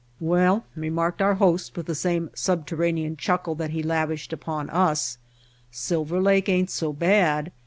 [0.19, 5.19] "Well," remarked our host with the same sub terranean chuckle that he lavished upon us,
[5.69, 7.51] "Silver Lake ain't so bad.